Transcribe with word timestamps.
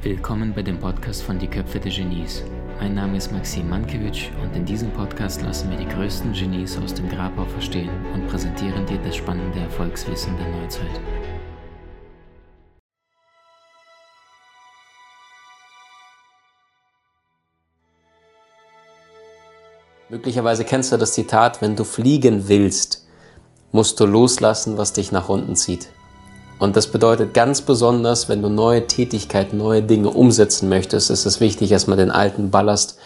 Willkommen 0.00 0.54
bei 0.54 0.62
dem 0.62 0.80
Podcast 0.80 1.22
von 1.24 1.38
Die 1.38 1.46
Köpfe 1.46 1.78
der 1.78 1.92
Genies. 1.92 2.42
Mein 2.80 2.94
Name 2.94 3.18
ist 3.18 3.30
Maxim 3.32 3.68
Mankewitsch 3.68 4.30
und 4.42 4.56
in 4.56 4.64
diesem 4.64 4.90
Podcast 4.92 5.42
lassen 5.42 5.68
wir 5.68 5.76
die 5.76 5.86
größten 5.86 6.32
Genies 6.32 6.78
aus 6.78 6.94
dem 6.94 7.06
Grabau 7.10 7.44
verstehen 7.44 7.90
und 8.14 8.26
präsentieren 8.28 8.86
dir 8.86 8.96
das 9.04 9.16
spannende 9.16 9.60
Erfolgswissen 9.60 10.34
der 10.38 10.48
Neuzeit. 10.48 11.00
Möglicherweise 20.08 20.64
kennst 20.64 20.92
du 20.92 20.96
das 20.96 21.12
Zitat, 21.12 21.60
wenn 21.60 21.76
du 21.76 21.84
fliegen 21.84 22.48
willst, 22.48 23.05
musst 23.76 24.00
du 24.00 24.06
loslassen, 24.06 24.78
was 24.78 24.94
dich 24.94 25.12
nach 25.12 25.28
unten 25.28 25.54
zieht. 25.54 25.90
Und 26.58 26.76
das 26.76 26.86
bedeutet 26.86 27.34
ganz 27.34 27.60
besonders, 27.60 28.30
wenn 28.30 28.40
du 28.40 28.48
neue 28.48 28.86
Tätigkeiten, 28.86 29.58
neue 29.58 29.82
Dinge 29.82 30.08
umsetzen 30.08 30.70
möchtest, 30.70 31.10
ist 31.10 31.26
es 31.26 31.40
wichtig, 31.40 31.70
erstmal 31.70 31.98
den 31.98 32.10
alten 32.10 32.50
Ballast 32.50 32.96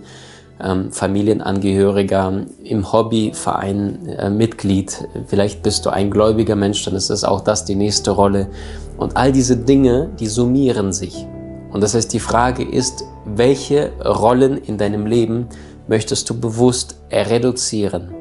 ähm, 0.62 0.92
Familienangehöriger, 0.92 2.46
im 2.62 2.92
Hobbyverein 2.92 4.06
äh, 4.06 4.30
Mitglied. 4.30 5.08
Vielleicht 5.26 5.62
bist 5.62 5.86
du 5.86 5.90
ein 5.90 6.10
gläubiger 6.10 6.56
Mensch, 6.56 6.84
dann 6.84 6.94
ist 6.94 7.10
es 7.10 7.24
auch 7.24 7.40
das 7.40 7.64
die 7.64 7.76
nächste 7.76 8.10
Rolle. 8.10 8.48
Und 9.00 9.16
all 9.16 9.32
diese 9.32 9.56
Dinge, 9.56 10.10
die 10.20 10.26
summieren 10.26 10.92
sich. 10.92 11.26
Und 11.72 11.82
das 11.82 11.94
heißt, 11.94 12.12
die 12.12 12.20
Frage 12.20 12.62
ist, 12.62 13.04
welche 13.24 13.92
Rollen 14.04 14.58
in 14.58 14.76
deinem 14.76 15.06
Leben 15.06 15.48
möchtest 15.88 16.28
du 16.28 16.38
bewusst 16.38 16.96
reduzieren? 17.10 18.14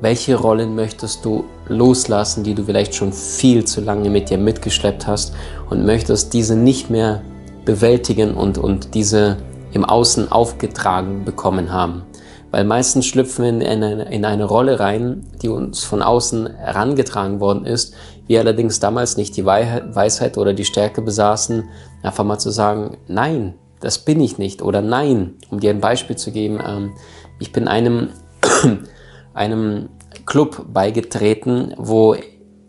Welche 0.00 0.34
Rollen 0.34 0.74
möchtest 0.74 1.24
du 1.24 1.44
loslassen, 1.68 2.42
die 2.42 2.54
du 2.54 2.64
vielleicht 2.64 2.96
schon 2.96 3.12
viel 3.12 3.64
zu 3.64 3.80
lange 3.80 4.10
mit 4.10 4.28
dir 4.28 4.36
mitgeschleppt 4.36 5.06
hast 5.06 5.32
und 5.70 5.86
möchtest 5.86 6.34
diese 6.34 6.56
nicht 6.56 6.90
mehr 6.90 7.22
bewältigen 7.64 8.34
und, 8.34 8.58
und 8.58 8.94
diese 8.94 9.36
im 9.72 9.84
Außen 9.84 10.32
aufgetragen 10.32 11.24
bekommen 11.24 11.72
haben. 11.72 12.02
Weil 12.50 12.64
meistens 12.64 13.06
schlüpfen 13.06 13.44
wir 13.44 13.70
in 13.70 13.82
eine, 13.82 14.10
in 14.12 14.24
eine 14.24 14.44
Rolle 14.44 14.80
rein, 14.80 15.24
die 15.42 15.48
uns 15.48 15.84
von 15.84 16.02
außen 16.02 16.56
herangetragen 16.56 17.38
worden 17.38 17.64
ist, 17.64 17.94
wir 18.26 18.40
allerdings 18.40 18.80
damals 18.80 19.16
nicht 19.16 19.36
die 19.36 19.44
Weisheit 19.44 20.38
oder 20.38 20.52
die 20.52 20.64
Stärke 20.64 21.02
besaßen, 21.02 21.68
einfach 22.02 22.24
mal 22.24 22.38
zu 22.38 22.50
sagen, 22.50 22.96
nein, 23.06 23.54
das 23.80 23.98
bin 23.98 24.20
ich 24.20 24.38
nicht 24.38 24.62
oder 24.62 24.82
nein, 24.82 25.34
um 25.50 25.60
dir 25.60 25.70
ein 25.70 25.80
Beispiel 25.80 26.16
zu 26.16 26.32
geben, 26.32 26.60
ähm, 26.66 26.92
ich 27.38 27.52
bin 27.52 27.68
einem, 27.68 28.08
einem 29.34 29.90
Club 30.24 30.66
beigetreten, 30.72 31.74
wo 31.76 32.16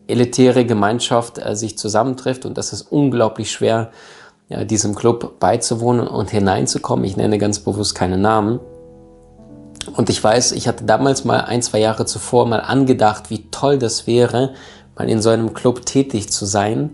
elitäre 0.07 0.65
Gemeinschaft 0.65 1.37
äh, 1.37 1.55
sich 1.55 1.77
zusammentrifft 1.77 2.45
und 2.45 2.57
das 2.57 2.73
ist 2.73 2.83
unglaublich 2.83 3.51
schwer, 3.51 3.91
ja, 4.49 4.63
diesem 4.63 4.95
Club 4.95 5.39
beizuwohnen 5.39 6.07
und 6.07 6.29
hineinzukommen. 6.29 7.05
Ich 7.05 7.17
nenne 7.17 7.37
ganz 7.37 7.59
bewusst 7.59 7.95
keine 7.95 8.17
Namen. 8.17 8.59
Und 9.95 10.09
ich 10.09 10.21
weiß, 10.21 10.53
ich 10.53 10.67
hatte 10.67 10.83
damals 10.83 11.25
mal 11.25 11.41
ein, 11.41 11.61
zwei 11.61 11.79
Jahre 11.79 12.05
zuvor 12.05 12.45
mal 12.45 12.59
angedacht, 12.59 13.29
wie 13.29 13.49
toll 13.51 13.77
das 13.77 14.07
wäre, 14.07 14.53
mal 14.97 15.09
in 15.09 15.21
so 15.21 15.29
einem 15.29 15.53
Club 15.53 15.85
tätig 15.85 16.29
zu 16.29 16.45
sein. 16.45 16.91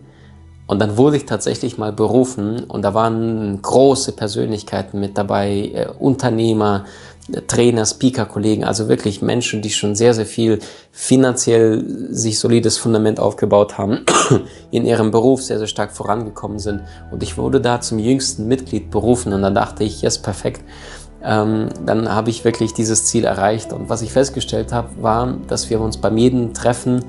Und 0.66 0.80
dann 0.80 0.98
wurde 0.98 1.18
ich 1.18 1.26
tatsächlich 1.26 1.78
mal 1.78 1.92
berufen 1.92 2.64
und 2.64 2.84
da 2.84 2.94
waren 2.94 3.62
große 3.62 4.14
Persönlichkeiten 4.14 5.00
mit 5.00 5.18
dabei, 5.18 5.72
äh, 5.74 5.88
Unternehmer, 6.00 6.86
Trainer, 7.48 7.86
Speaker, 7.86 8.26
Kollegen, 8.26 8.66
also 8.66 8.90
wirklich 8.90 9.22
Menschen, 9.22 9.62
die 9.62 9.70
schon 9.70 9.96
sehr, 9.96 10.14
sehr 10.14 10.26
viel 10.26 10.60
finanziell 10.92 11.84
sich 12.10 12.38
solides 12.38 12.78
Fundament 12.78 13.20
aufgebaut 13.20 13.78
haben, 13.78 14.06
in 14.72 14.86
ihrem 14.86 15.12
Beruf 15.12 15.42
sehr, 15.42 15.58
sehr 15.58 15.68
stark 15.68 15.94
vorangekommen 15.94 16.60
sind. 16.60 16.82
Und 17.12 17.24
ich 17.24 17.38
wurde 17.38 17.62
da 17.62 17.80
zum 17.80 18.00
jüngsten 18.00 18.48
Mitglied 18.48 18.92
berufen 18.92 19.32
und 19.32 19.42
dann 19.42 19.56
dachte 19.56 19.84
ich, 19.86 20.02
yes, 20.02 20.18
perfekt. 20.18 20.64
Ähm, 21.24 21.70
dann 21.86 22.10
habe 22.10 22.30
ich 22.30 22.44
wirklich 22.44 22.74
dieses 22.74 23.06
Ziel 23.06 23.24
erreicht. 23.24 23.72
Und 23.72 23.88
was 23.90 24.02
ich 24.02 24.12
festgestellt 24.12 24.74
habe, 24.74 24.90
war, 25.02 25.38
dass 25.48 25.70
wir 25.70 25.80
uns 25.80 25.96
beim 25.98 26.18
jeden 26.18 26.54
Treffen 26.54 27.06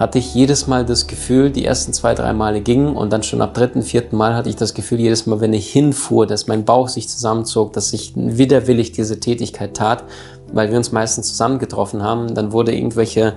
hatte 0.00 0.18
ich 0.18 0.34
jedes 0.34 0.66
Mal 0.66 0.86
das 0.86 1.06
Gefühl, 1.06 1.50
die 1.50 1.66
ersten 1.66 1.92
zwei, 1.92 2.14
drei 2.14 2.32
Male 2.32 2.62
gingen 2.62 2.96
und 2.96 3.12
dann 3.12 3.22
schon 3.22 3.42
ab 3.42 3.52
dritten, 3.52 3.82
vierten 3.82 4.16
Mal 4.16 4.34
hatte 4.34 4.48
ich 4.48 4.56
das 4.56 4.72
Gefühl, 4.72 4.98
jedes 4.98 5.26
Mal, 5.26 5.42
wenn 5.42 5.52
ich 5.52 5.70
hinfuhr, 5.70 6.26
dass 6.26 6.46
mein 6.46 6.64
Bauch 6.64 6.88
sich 6.88 7.06
zusammenzog, 7.06 7.74
dass 7.74 7.92
ich 7.92 8.14
widerwillig 8.16 8.92
diese 8.92 9.20
Tätigkeit 9.20 9.76
tat, 9.76 10.04
weil 10.54 10.70
wir 10.70 10.78
uns 10.78 10.90
meistens 10.90 11.28
zusammengetroffen 11.28 12.02
haben. 12.02 12.34
Dann 12.34 12.50
wurde 12.50 12.74
irgendwelche 12.74 13.34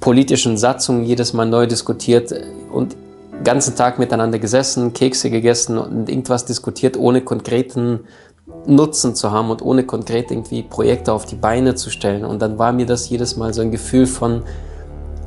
politischen 0.00 0.58
Satzungen 0.58 1.04
jedes 1.04 1.34
Mal 1.34 1.46
neu 1.46 1.68
diskutiert 1.68 2.34
und 2.72 2.96
den 3.32 3.44
ganzen 3.44 3.76
Tag 3.76 4.00
miteinander 4.00 4.40
gesessen, 4.40 4.92
Kekse 4.92 5.30
gegessen 5.30 5.78
und 5.78 6.08
irgendwas 6.08 6.46
diskutiert, 6.46 6.96
ohne 6.96 7.20
konkreten 7.20 8.00
Nutzen 8.66 9.14
zu 9.14 9.30
haben 9.30 9.50
und 9.50 9.62
ohne 9.62 9.84
konkret 9.84 10.32
irgendwie 10.32 10.64
Projekte 10.64 11.12
auf 11.12 11.26
die 11.26 11.36
Beine 11.36 11.76
zu 11.76 11.90
stellen. 11.90 12.24
Und 12.24 12.42
dann 12.42 12.58
war 12.58 12.72
mir 12.72 12.86
das 12.86 13.08
jedes 13.08 13.36
Mal 13.36 13.54
so 13.54 13.62
ein 13.62 13.70
Gefühl 13.70 14.06
von, 14.06 14.42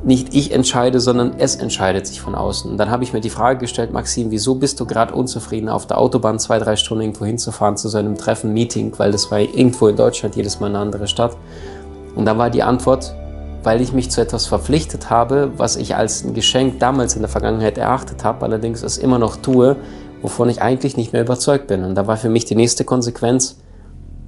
nicht 0.04 0.34
ich 0.34 0.52
entscheide, 0.52 1.00
sondern 1.00 1.34
es 1.38 1.56
entscheidet 1.56 2.06
sich 2.06 2.20
von 2.20 2.34
außen. 2.34 2.70
Und 2.70 2.76
dann 2.76 2.90
habe 2.90 3.04
ich 3.04 3.12
mir 3.12 3.20
die 3.20 3.30
Frage 3.30 3.60
gestellt, 3.60 3.92
Maxim, 3.92 4.30
wieso 4.30 4.54
bist 4.54 4.78
du 4.78 4.86
gerade 4.86 5.14
unzufrieden, 5.14 5.68
auf 5.68 5.86
der 5.86 5.98
Autobahn 5.98 6.38
zwei, 6.38 6.58
drei 6.58 6.76
Stunden 6.76 7.02
irgendwo 7.04 7.24
hinzufahren 7.24 7.76
zu 7.76 7.88
so 7.88 7.98
einem 7.98 8.16
Treffen, 8.16 8.52
Meeting, 8.52 8.92
weil 8.98 9.12
das 9.12 9.30
war 9.30 9.40
irgendwo 9.40 9.88
in 9.88 9.96
Deutschland, 9.96 10.36
jedes 10.36 10.60
Mal 10.60 10.68
eine 10.68 10.78
andere 10.78 11.06
Stadt. 11.06 11.36
Und 12.14 12.26
dann 12.26 12.36
war 12.36 12.50
die 12.50 12.62
Antwort, 12.62 13.14
weil 13.62 13.80
ich 13.80 13.94
mich 13.94 14.10
zu 14.10 14.20
etwas 14.20 14.46
verpflichtet 14.46 15.08
habe, 15.08 15.52
was 15.56 15.76
ich 15.76 15.96
als 15.96 16.22
ein 16.22 16.34
Geschenk 16.34 16.80
damals 16.80 17.16
in 17.16 17.22
der 17.22 17.30
Vergangenheit 17.30 17.78
erachtet 17.78 18.24
habe, 18.24 18.44
allerdings 18.44 18.82
es 18.82 18.98
immer 18.98 19.18
noch 19.18 19.36
tue, 19.36 19.76
wovon 20.20 20.50
ich 20.50 20.60
eigentlich 20.60 20.98
nicht 20.98 21.14
mehr 21.14 21.22
überzeugt 21.22 21.66
bin. 21.66 21.82
Und 21.82 21.94
da 21.94 22.06
war 22.06 22.18
für 22.18 22.28
mich 22.28 22.44
die 22.44 22.56
nächste 22.56 22.84
Konsequenz, 22.84 23.58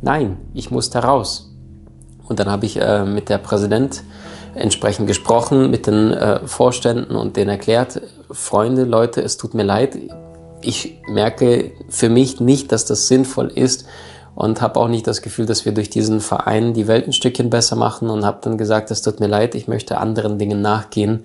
nein, 0.00 0.38
ich 0.54 0.70
muss 0.70 0.88
da 0.88 1.00
raus. 1.00 1.52
Und 2.26 2.40
dann 2.40 2.50
habe 2.50 2.64
ich 2.64 2.80
äh, 2.80 3.04
mit 3.04 3.28
der 3.28 3.38
Präsident 3.38 4.02
entsprechend 4.56 5.06
gesprochen 5.06 5.70
mit 5.70 5.86
den 5.86 6.12
äh, 6.12 6.46
Vorständen 6.46 7.14
und 7.14 7.36
denen 7.36 7.50
erklärt, 7.50 8.00
Freunde, 8.30 8.84
Leute, 8.84 9.22
es 9.22 9.36
tut 9.36 9.54
mir 9.54 9.62
leid, 9.62 9.98
ich 10.62 11.00
merke 11.08 11.72
für 11.88 12.08
mich 12.08 12.40
nicht, 12.40 12.72
dass 12.72 12.84
das 12.84 13.08
sinnvoll 13.08 13.48
ist 13.48 13.86
und 14.34 14.60
habe 14.60 14.80
auch 14.80 14.88
nicht 14.88 15.06
das 15.06 15.22
Gefühl, 15.22 15.46
dass 15.46 15.64
wir 15.64 15.72
durch 15.72 15.90
diesen 15.90 16.20
Verein 16.20 16.74
die 16.74 16.88
Welt 16.88 17.06
ein 17.06 17.12
Stückchen 17.12 17.50
besser 17.50 17.76
machen 17.76 18.10
und 18.10 18.24
habe 18.24 18.38
dann 18.42 18.58
gesagt, 18.58 18.90
es 18.90 19.02
tut 19.02 19.20
mir 19.20 19.28
leid, 19.28 19.54
ich 19.54 19.68
möchte 19.68 19.98
anderen 19.98 20.38
Dingen 20.38 20.60
nachgehen 20.60 21.24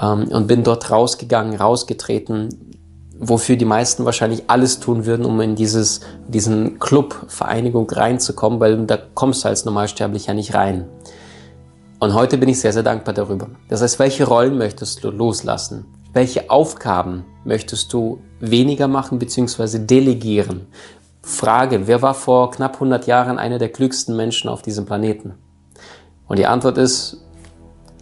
ähm, 0.00 0.28
und 0.28 0.46
bin 0.46 0.62
dort 0.62 0.90
rausgegangen, 0.90 1.56
rausgetreten, 1.56 2.48
wofür 3.18 3.56
die 3.56 3.64
meisten 3.64 4.04
wahrscheinlich 4.04 4.44
alles 4.46 4.80
tun 4.80 5.04
würden, 5.06 5.26
um 5.26 5.40
in 5.40 5.56
dieses, 5.56 6.00
diesen 6.28 6.78
Club, 6.78 7.26
Vereinigung 7.26 7.90
reinzukommen, 7.90 8.60
weil 8.60 8.86
da 8.86 8.98
kommst 9.14 9.44
du 9.44 9.48
als 9.48 9.64
Normalsterblicher 9.64 10.34
nicht 10.34 10.54
rein. 10.54 10.86
Und 12.00 12.14
heute 12.14 12.38
bin 12.38 12.48
ich 12.48 12.60
sehr, 12.60 12.72
sehr 12.72 12.84
dankbar 12.84 13.12
darüber. 13.12 13.48
Das 13.68 13.82
heißt, 13.82 13.98
welche 13.98 14.24
Rollen 14.24 14.56
möchtest 14.56 15.02
du 15.02 15.10
loslassen? 15.10 15.84
Welche 16.12 16.48
Aufgaben 16.48 17.24
möchtest 17.44 17.92
du 17.92 18.20
weniger 18.38 18.86
machen 18.86 19.18
bzw. 19.18 19.80
delegieren? 19.80 20.68
Frage, 21.22 21.88
wer 21.88 22.00
war 22.00 22.14
vor 22.14 22.52
knapp 22.52 22.74
100 22.74 23.08
Jahren 23.08 23.38
einer 23.38 23.58
der 23.58 23.70
klügsten 23.70 24.16
Menschen 24.16 24.48
auf 24.48 24.62
diesem 24.62 24.86
Planeten? 24.86 25.34
Und 26.28 26.38
die 26.38 26.46
Antwort 26.46 26.78
ist, 26.78 27.24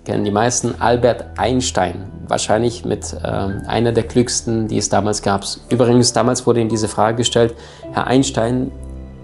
kennen 0.04 0.24
die 0.24 0.30
meisten, 0.30 0.74
Albert 0.78 1.38
Einstein. 1.38 2.12
wahrscheinlich 2.28 2.84
mit 2.84 3.14
äh, 3.14 3.26
einer 3.26 3.92
der 3.92 4.02
klügsten, 4.02 4.68
die 4.68 4.76
es 4.76 4.90
damals 4.90 5.22
gab. 5.22 5.44
Übrigens, 5.70 6.12
damals 6.12 6.46
wurde 6.46 6.60
ihm 6.60 6.68
diese 6.68 6.88
Frage 6.88 7.16
gestellt, 7.18 7.54
Herr 7.92 8.06
Einstein, 8.06 8.72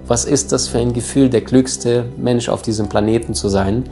was 0.07 0.25
ist 0.25 0.51
das 0.51 0.69
für 0.69 0.79
ein 0.79 0.93
Gefühl, 0.93 1.29
der 1.29 1.43
klügste 1.43 2.07
Mensch 2.17 2.49
auf 2.49 2.63
diesem 2.63 2.89
Planeten 2.89 3.35
zu 3.35 3.49
sein? 3.49 3.85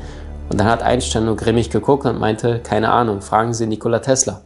Und 0.51 0.59
dann 0.59 0.67
hat 0.67 0.83
Einstein 0.83 1.27
nur 1.27 1.37
grimmig 1.37 1.71
geguckt 1.71 2.05
und 2.05 2.19
meinte, 2.19 2.59
keine 2.59 2.91
Ahnung, 2.91 3.23
fragen 3.23 3.55
Sie 3.55 3.67
Nikola 3.67 4.01
Tesla. 4.01 4.41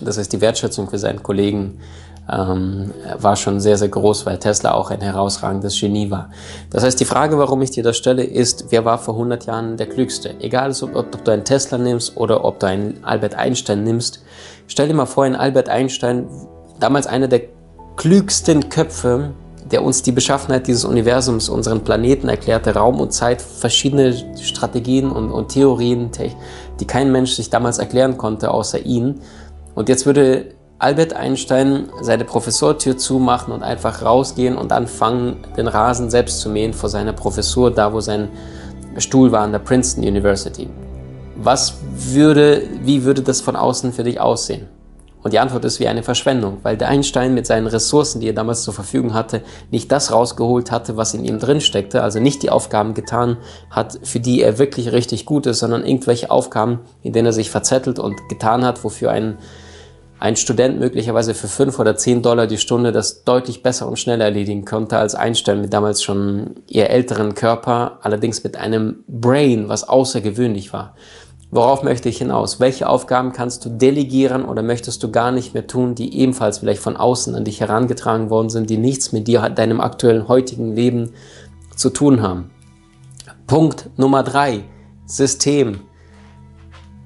Das 0.00 0.18
heißt, 0.18 0.32
die 0.32 0.40
Wertschätzung 0.40 0.90
für 0.90 0.98
seinen 0.98 1.22
Kollegen 1.22 1.78
ähm, 2.30 2.92
war 3.16 3.36
schon 3.36 3.60
sehr, 3.60 3.78
sehr 3.78 3.88
groß, 3.88 4.26
weil 4.26 4.38
Tesla 4.38 4.72
auch 4.72 4.90
ein 4.90 5.00
herausragendes 5.00 5.78
Genie 5.80 6.10
war. 6.10 6.30
Das 6.70 6.82
heißt, 6.82 6.98
die 6.98 7.04
Frage, 7.04 7.38
warum 7.38 7.62
ich 7.62 7.70
dir 7.70 7.84
das 7.84 7.96
stelle, 7.96 8.24
ist, 8.24 8.66
wer 8.70 8.84
war 8.84 8.98
vor 8.98 9.14
100 9.14 9.46
Jahren 9.46 9.76
der 9.76 9.86
Klügste? 9.86 10.34
Egal, 10.40 10.72
ob, 10.82 10.96
ob 10.96 11.24
du 11.24 11.30
einen 11.30 11.44
Tesla 11.44 11.78
nimmst 11.78 12.16
oder 12.16 12.44
ob 12.44 12.58
du 12.58 12.66
einen 12.66 13.04
Albert 13.04 13.36
Einstein 13.36 13.84
nimmst. 13.84 14.22
Stell 14.66 14.88
dir 14.88 14.94
mal 14.94 15.06
vor, 15.06 15.24
ein 15.24 15.36
Albert 15.36 15.68
Einstein, 15.68 16.26
damals 16.80 17.06
einer 17.06 17.28
der 17.28 17.42
klügsten 17.96 18.68
Köpfe, 18.68 19.30
der 19.70 19.84
uns 19.84 20.02
die 20.02 20.12
Beschaffenheit 20.12 20.66
dieses 20.66 20.84
Universums, 20.84 21.48
unseren 21.48 21.82
Planeten 21.84 22.28
erklärte, 22.28 22.74
Raum 22.74 23.00
und 23.00 23.12
Zeit, 23.12 23.42
verschiedene 23.42 24.14
Strategien 24.40 25.10
und, 25.10 25.30
und 25.30 25.48
Theorien, 25.48 26.10
die 26.80 26.86
kein 26.86 27.12
Mensch 27.12 27.32
sich 27.32 27.50
damals 27.50 27.78
erklären 27.78 28.16
konnte, 28.16 28.50
außer 28.50 28.84
ihn. 28.84 29.20
Und 29.74 29.88
jetzt 29.88 30.06
würde 30.06 30.54
Albert 30.78 31.12
Einstein 31.12 31.88
seine 32.00 32.24
Professortür 32.24 32.96
zumachen 32.96 33.52
und 33.52 33.62
einfach 33.62 34.02
rausgehen 34.02 34.56
und 34.56 34.72
anfangen, 34.72 35.38
den 35.56 35.66
Rasen 35.66 36.08
selbst 36.08 36.40
zu 36.40 36.48
mähen 36.48 36.72
vor 36.72 36.88
seiner 36.88 37.12
Professur, 37.12 37.72
da 37.72 37.92
wo 37.92 38.00
sein 38.00 38.28
Stuhl 38.96 39.32
war 39.32 39.42
an 39.42 39.52
der 39.52 39.58
Princeton 39.58 40.04
University. 40.04 40.68
Was 41.36 41.74
würde, 41.92 42.62
wie 42.82 43.04
würde 43.04 43.22
das 43.22 43.40
von 43.40 43.56
außen 43.56 43.92
für 43.92 44.04
dich 44.04 44.20
aussehen? 44.20 44.68
Und 45.28 45.32
die 45.32 45.40
Antwort 45.40 45.66
ist 45.66 45.78
wie 45.78 45.86
eine 45.86 46.02
Verschwendung, 46.02 46.56
weil 46.62 46.78
der 46.78 46.88
Einstein 46.88 47.34
mit 47.34 47.46
seinen 47.46 47.66
Ressourcen, 47.66 48.22
die 48.22 48.28
er 48.28 48.32
damals 48.32 48.62
zur 48.62 48.72
Verfügung 48.72 49.12
hatte, 49.12 49.42
nicht 49.70 49.92
das 49.92 50.10
rausgeholt 50.10 50.70
hatte, 50.70 50.96
was 50.96 51.12
in 51.12 51.22
ihm 51.22 51.38
drin 51.38 51.60
steckte, 51.60 52.02
also 52.02 52.18
nicht 52.18 52.42
die 52.42 52.48
Aufgaben 52.48 52.94
getan 52.94 53.36
hat, 53.68 53.98
für 54.04 54.20
die 54.20 54.40
er 54.40 54.58
wirklich 54.58 54.90
richtig 54.90 55.26
gut 55.26 55.44
ist, 55.44 55.58
sondern 55.58 55.84
irgendwelche 55.84 56.30
Aufgaben, 56.30 56.78
in 57.02 57.12
denen 57.12 57.26
er 57.26 57.34
sich 57.34 57.50
verzettelt 57.50 57.98
und 57.98 58.16
getan 58.30 58.64
hat, 58.64 58.82
wofür 58.84 59.10
ein 59.10 59.36
ein 60.18 60.34
Student 60.34 60.80
möglicherweise 60.80 61.32
für 61.32 61.46
fünf 61.46 61.78
oder 61.78 61.94
zehn 61.94 62.22
Dollar 62.22 62.46
die 62.48 62.58
Stunde 62.58 62.90
das 62.90 63.22
deutlich 63.22 63.62
besser 63.62 63.86
und 63.86 63.98
schneller 63.98 64.24
erledigen 64.24 64.64
konnte 64.64 64.98
als 64.98 65.14
Einstein 65.14 65.60
mit 65.60 65.72
damals 65.72 66.02
schon 66.02 66.56
eher 66.68 66.90
älteren 66.90 67.34
Körper, 67.34 67.98
allerdings 68.02 68.42
mit 68.42 68.56
einem 68.56 69.04
Brain, 69.06 69.68
was 69.68 69.88
außergewöhnlich 69.88 70.72
war. 70.72 70.96
Worauf 71.50 71.82
möchte 71.82 72.10
ich 72.10 72.18
hinaus? 72.18 72.60
Welche 72.60 72.88
Aufgaben 72.88 73.32
kannst 73.32 73.64
du 73.64 73.70
delegieren 73.70 74.44
oder 74.44 74.62
möchtest 74.62 75.02
du 75.02 75.10
gar 75.10 75.32
nicht 75.32 75.54
mehr 75.54 75.66
tun, 75.66 75.94
die 75.94 76.18
ebenfalls 76.18 76.58
vielleicht 76.58 76.82
von 76.82 76.96
außen 76.96 77.34
an 77.34 77.44
dich 77.44 77.60
herangetragen 77.60 78.28
worden 78.28 78.50
sind, 78.50 78.68
die 78.68 78.76
nichts 78.76 79.12
mit 79.12 79.28
dir, 79.28 79.48
deinem 79.48 79.80
aktuellen 79.80 80.28
heutigen 80.28 80.76
Leben 80.76 81.12
zu 81.74 81.88
tun 81.88 82.20
haben? 82.20 82.50
Punkt 83.46 83.88
Nummer 83.96 84.22
drei. 84.22 84.64
System. 85.06 85.80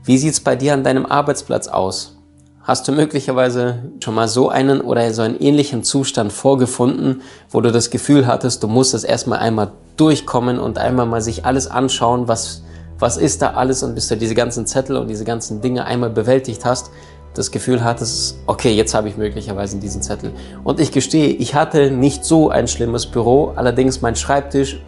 Wie 0.04 0.18
sieht's 0.18 0.40
bei 0.40 0.56
dir 0.56 0.74
an 0.74 0.82
deinem 0.82 1.06
Arbeitsplatz 1.06 1.68
aus? 1.68 2.18
Hast 2.64 2.88
du 2.88 2.92
möglicherweise 2.92 3.92
schon 4.02 4.16
mal 4.16 4.26
so 4.26 4.48
einen 4.48 4.80
oder 4.80 5.14
so 5.14 5.22
einen 5.22 5.38
ähnlichen 5.38 5.84
Zustand 5.84 6.32
vorgefunden, 6.32 7.22
wo 7.48 7.60
du 7.60 7.70
das 7.70 7.90
Gefühl 7.90 8.26
hattest, 8.26 8.64
du 8.64 8.66
musst 8.66 8.92
es 8.94 9.04
erstmal 9.04 9.38
einmal 9.38 9.70
durchkommen 9.96 10.58
und 10.58 10.78
einmal 10.78 11.06
mal 11.06 11.20
sich 11.20 11.44
alles 11.44 11.68
anschauen, 11.68 12.26
was, 12.26 12.64
was 13.02 13.16
ist 13.16 13.42
da 13.42 13.50
alles 13.50 13.82
und 13.82 13.94
bis 13.94 14.08
du 14.08 14.16
diese 14.16 14.34
ganzen 14.34 14.66
Zettel 14.66 14.96
und 14.96 15.08
diese 15.08 15.24
ganzen 15.24 15.60
Dinge 15.60 15.84
einmal 15.84 16.10
bewältigt 16.10 16.64
hast, 16.64 16.90
das 17.34 17.50
Gefühl 17.50 17.82
hattest, 17.82 18.38
okay, 18.46 18.72
jetzt 18.72 18.94
habe 18.94 19.08
ich 19.08 19.16
möglicherweise 19.16 19.78
diesen 19.78 20.02
Zettel. 20.02 20.32
Und 20.64 20.80
ich 20.80 20.92
gestehe, 20.92 21.28
ich 21.28 21.54
hatte 21.54 21.90
nicht 21.90 22.24
so 22.24 22.50
ein 22.50 22.68
schlimmes 22.68 23.06
Büro, 23.06 23.52
allerdings 23.56 24.02
mein 24.02 24.16
Schreibtisch 24.16 24.82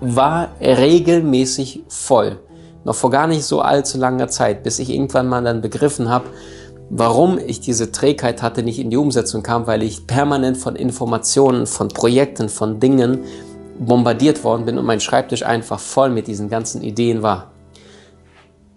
war 0.00 0.50
regelmäßig 0.60 1.82
voll. 1.88 2.38
Noch 2.84 2.94
vor 2.94 3.10
gar 3.10 3.26
nicht 3.26 3.44
so 3.44 3.60
allzu 3.60 3.98
langer 3.98 4.28
Zeit, 4.28 4.62
bis 4.62 4.78
ich 4.78 4.90
irgendwann 4.90 5.26
mal 5.26 5.42
dann 5.42 5.60
begriffen 5.60 6.08
habe, 6.08 6.26
Warum 6.88 7.40
ich 7.44 7.58
diese 7.58 7.90
Trägheit 7.90 8.42
hatte, 8.42 8.62
nicht 8.62 8.78
in 8.78 8.90
die 8.90 8.96
Umsetzung 8.96 9.42
kam, 9.42 9.66
weil 9.66 9.82
ich 9.82 10.06
permanent 10.06 10.56
von 10.56 10.76
Informationen, 10.76 11.66
von 11.66 11.88
Projekten, 11.88 12.48
von 12.48 12.78
Dingen 12.78 13.24
bombardiert 13.78 14.44
worden 14.44 14.66
bin 14.66 14.78
und 14.78 14.86
mein 14.86 15.00
Schreibtisch 15.00 15.42
einfach 15.42 15.80
voll 15.80 16.10
mit 16.10 16.28
diesen 16.28 16.48
ganzen 16.48 16.82
Ideen 16.82 17.22
war. 17.22 17.50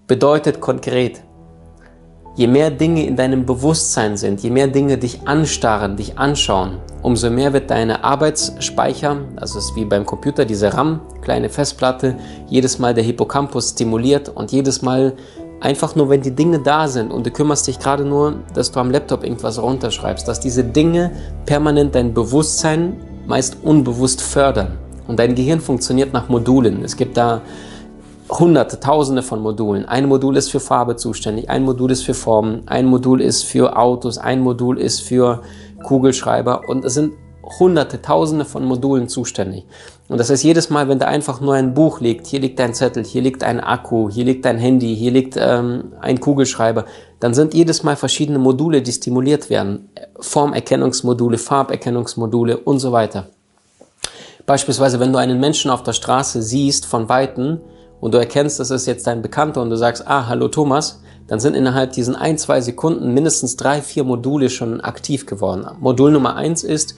Bedeutet 0.09 0.59
konkret, 0.59 1.21
je 2.35 2.47
mehr 2.47 2.71
Dinge 2.71 3.05
in 3.05 3.15
deinem 3.15 3.45
Bewusstsein 3.45 4.17
sind, 4.17 4.41
je 4.41 4.49
mehr 4.49 4.67
Dinge 4.67 4.97
dich 4.97 5.19
anstarren, 5.27 5.97
dich 5.97 6.17
anschauen, 6.17 6.79
umso 7.03 7.29
mehr 7.29 7.53
wird 7.53 7.69
deine 7.69 8.03
Arbeitsspeicher, 8.03 9.17
also 9.35 9.59
ist 9.59 9.75
wie 9.75 9.85
beim 9.85 10.07
Computer, 10.07 10.45
diese 10.45 10.73
RAM, 10.73 11.01
kleine 11.21 11.47
Festplatte, 11.47 12.17
jedes 12.47 12.79
Mal 12.79 12.95
der 12.95 13.03
Hippocampus 13.03 13.69
stimuliert 13.69 14.29
und 14.29 14.51
jedes 14.51 14.81
Mal 14.81 15.13
Einfach 15.61 15.93
nur, 15.93 16.09
wenn 16.09 16.21
die 16.21 16.31
Dinge 16.31 16.59
da 16.59 16.87
sind 16.87 17.11
und 17.11 17.25
du 17.25 17.31
kümmerst 17.31 17.67
dich 17.67 17.79
gerade 17.79 18.05
nur, 18.05 18.35
dass 18.53 18.71
du 18.71 18.79
am 18.79 18.91
Laptop 18.91 19.25
irgendwas 19.25 19.61
runterschreibst, 19.61 20.25
dass 20.25 20.39
diese 20.39 20.63
Dinge 20.63 21.11
permanent 21.45 21.95
dein 21.95 22.13
Bewusstsein 22.13 22.95
meist 23.27 23.57
unbewusst 23.61 24.21
fördern. 24.21 24.77
Und 25.05 25.19
dein 25.19 25.35
Gehirn 25.35 25.59
funktioniert 25.59 26.13
nach 26.13 26.29
Modulen. 26.29 26.85
Es 26.85 26.95
gibt 26.95 27.17
da 27.17 27.41
hunderte, 28.29 28.79
tausende 28.79 29.23
von 29.23 29.41
Modulen. 29.41 29.85
Ein 29.85 30.07
Modul 30.07 30.37
ist 30.37 30.51
für 30.51 30.59
Farbe 30.59 30.95
zuständig, 30.95 31.49
ein 31.49 31.63
Modul 31.63 31.91
ist 31.91 32.03
für 32.03 32.13
Formen, 32.13 32.61
ein 32.67 32.85
Modul 32.85 33.21
ist 33.21 33.43
für 33.43 33.77
Autos, 33.77 34.17
ein 34.17 34.41
Modul 34.41 34.79
ist 34.79 35.01
für 35.01 35.41
Kugelschreiber 35.83 36.67
und 36.67 36.85
es 36.85 36.93
sind 36.93 37.13
hunderte, 37.59 38.01
tausende 38.01 38.45
von 38.45 38.63
Modulen 38.65 39.07
zuständig. 39.07 39.65
Und 40.07 40.19
das 40.19 40.29
heißt, 40.29 40.43
jedes 40.43 40.69
Mal, 40.69 40.87
wenn 40.87 40.99
da 40.99 41.07
einfach 41.07 41.41
nur 41.41 41.55
ein 41.55 41.73
Buch 41.73 41.99
liegt, 41.99 42.27
hier 42.27 42.39
liegt 42.39 42.59
ein 42.59 42.75
Zettel, 42.75 43.03
hier 43.03 43.23
liegt 43.23 43.43
ein 43.43 43.59
Akku, 43.59 44.09
hier 44.09 44.25
liegt 44.25 44.45
ein 44.45 44.59
Handy, 44.59 44.95
hier 44.95 45.11
liegt 45.11 45.35
ähm, 45.39 45.93
ein 45.99 46.19
Kugelschreiber, 46.19 46.85
dann 47.19 47.33
sind 47.33 47.53
jedes 47.55 47.81
Mal 47.83 47.95
verschiedene 47.95 48.39
Module, 48.39 48.83
die 48.83 48.91
stimuliert 48.91 49.49
werden. 49.49 49.89
Formerkennungsmodule, 50.19 51.37
Farberkennungsmodule 51.37 52.57
und 52.57 52.79
so 52.79 52.91
weiter. 52.91 53.27
Beispielsweise, 54.45 54.99
wenn 54.99 55.13
du 55.13 55.19
einen 55.19 55.39
Menschen 55.39 55.71
auf 55.71 55.83
der 55.83 55.93
Straße 55.93 56.41
siehst 56.41 56.85
von 56.85 57.09
Weitem 57.09 57.61
und 57.99 58.13
du 58.13 58.17
erkennst, 58.17 58.59
das 58.59 58.71
ist 58.71 58.85
jetzt 58.85 59.07
dein 59.07 59.21
Bekannter 59.21 59.61
und 59.61 59.69
du 59.69 59.77
sagst, 59.77 60.07
ah, 60.07 60.27
hallo 60.27 60.47
Thomas, 60.47 61.01
dann 61.27 61.39
sind 61.39 61.55
innerhalb 61.55 61.91
diesen 61.91 62.15
ein, 62.15 62.37
zwei 62.37 62.61
Sekunden 62.61 63.13
mindestens 63.13 63.55
drei, 63.55 63.81
vier 63.81 64.03
Module 64.03 64.49
schon 64.49 64.81
aktiv 64.81 65.25
geworden. 65.25 65.67
Modul 65.79 66.11
Nummer 66.11 66.35
eins 66.35 66.63
ist, 66.63 66.95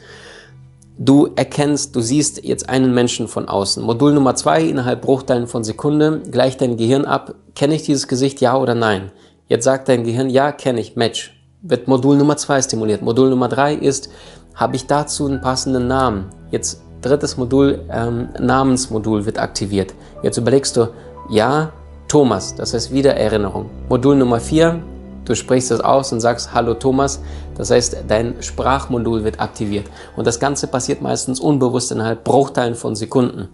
Du 1.03 1.29
erkennst, 1.35 1.95
du 1.95 2.01
siehst 2.01 2.43
jetzt 2.43 2.69
einen 2.69 2.93
Menschen 2.93 3.27
von 3.27 3.47
außen. 3.47 3.81
Modul 3.81 4.13
Nummer 4.13 4.35
zwei, 4.35 4.61
innerhalb 4.61 5.01
Bruchteilen 5.01 5.47
von 5.47 5.63
Sekunde, 5.63 6.21
gleicht 6.29 6.61
dein 6.61 6.77
Gehirn 6.77 7.05
ab, 7.05 7.33
kenne 7.55 7.73
ich 7.73 7.81
dieses 7.81 8.07
Gesicht, 8.07 8.39
ja 8.39 8.55
oder 8.55 8.75
nein? 8.75 9.11
Jetzt 9.47 9.63
sagt 9.63 9.89
dein 9.89 10.03
Gehirn, 10.03 10.29
ja, 10.29 10.51
kenne 10.51 10.79
ich, 10.79 10.95
Match. 10.95 11.35
Wird 11.63 11.87
Modul 11.87 12.17
Nummer 12.17 12.37
zwei 12.37 12.61
stimuliert. 12.61 13.01
Modul 13.01 13.31
Nummer 13.31 13.47
drei 13.47 13.73
ist, 13.73 14.11
habe 14.53 14.75
ich 14.75 14.85
dazu 14.85 15.25
einen 15.25 15.41
passenden 15.41 15.87
Namen? 15.87 16.25
Jetzt 16.51 16.81
drittes 17.01 17.35
Modul, 17.35 17.83
ähm, 17.91 18.29
Namensmodul 18.39 19.25
wird 19.25 19.39
aktiviert. 19.39 19.95
Jetzt 20.23 20.37
überlegst 20.37 20.77
du, 20.77 20.89
ja, 21.29 21.71
Thomas, 22.07 22.55
das 22.55 22.73
heißt 22.73 22.91
Wiedererinnerung. 22.93 23.69
Modul 23.89 24.15
Nummer 24.15 24.39
vier, 24.39 24.81
Du 25.25 25.35
sprichst 25.35 25.71
es 25.71 25.79
aus 25.79 26.11
und 26.11 26.19
sagst 26.19 26.53
Hallo 26.53 26.73
Thomas. 26.73 27.21
Das 27.55 27.69
heißt, 27.69 27.97
dein 28.07 28.41
Sprachmodul 28.41 29.23
wird 29.23 29.39
aktiviert. 29.39 29.85
Und 30.15 30.25
das 30.25 30.39
Ganze 30.39 30.67
passiert 30.67 31.01
meistens 31.01 31.39
unbewusst 31.39 31.91
innerhalb 31.91 32.23
Bruchteilen 32.23 32.75
von 32.75 32.95
Sekunden. 32.95 33.49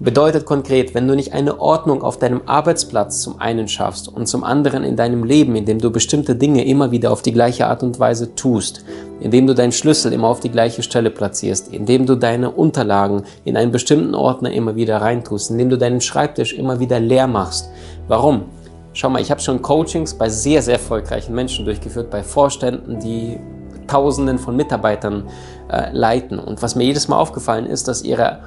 Bedeutet 0.00 0.46
konkret, 0.46 0.94
wenn 0.94 1.08
du 1.08 1.16
nicht 1.16 1.32
eine 1.32 1.60
Ordnung 1.60 2.02
auf 2.04 2.18
deinem 2.18 2.42
Arbeitsplatz 2.46 3.20
zum 3.20 3.40
einen 3.40 3.66
schaffst 3.66 4.06
und 4.06 4.28
zum 4.28 4.44
anderen 4.44 4.84
in 4.84 4.94
deinem 4.94 5.24
Leben, 5.24 5.56
indem 5.56 5.80
du 5.80 5.90
bestimmte 5.90 6.36
Dinge 6.36 6.64
immer 6.64 6.92
wieder 6.92 7.10
auf 7.10 7.20
die 7.20 7.32
gleiche 7.32 7.66
Art 7.66 7.82
und 7.82 7.98
Weise 7.98 8.36
tust, 8.36 8.84
indem 9.18 9.48
du 9.48 9.56
deinen 9.56 9.72
Schlüssel 9.72 10.12
immer 10.12 10.28
auf 10.28 10.38
die 10.38 10.50
gleiche 10.50 10.84
Stelle 10.84 11.10
platzierst, 11.10 11.74
indem 11.74 12.06
du 12.06 12.14
deine 12.14 12.52
Unterlagen 12.52 13.24
in 13.44 13.56
einen 13.56 13.72
bestimmten 13.72 14.14
Ordner 14.14 14.52
immer 14.52 14.76
wieder 14.76 14.98
reintust, 14.98 15.50
indem 15.50 15.68
du 15.68 15.76
deinen 15.76 16.00
Schreibtisch 16.00 16.52
immer 16.52 16.78
wieder 16.78 17.00
leer 17.00 17.26
machst. 17.26 17.68
Warum? 18.06 18.44
Schau 18.92 19.10
mal, 19.10 19.20
ich 19.20 19.32
habe 19.32 19.40
schon 19.40 19.62
Coachings 19.62 20.14
bei 20.14 20.28
sehr, 20.28 20.62
sehr 20.62 20.74
erfolgreichen 20.74 21.34
Menschen 21.34 21.64
durchgeführt, 21.64 22.08
bei 22.08 22.22
Vorständen, 22.22 23.00
die 23.00 23.40
Tausenden 23.88 24.38
von 24.38 24.54
Mitarbeitern 24.54 25.24
äh, 25.72 25.90
leiten. 25.92 26.38
Und 26.38 26.62
was 26.62 26.76
mir 26.76 26.84
jedes 26.84 27.08
Mal 27.08 27.16
aufgefallen 27.16 27.66
ist, 27.66 27.88
dass 27.88 28.02
ihre 28.02 28.40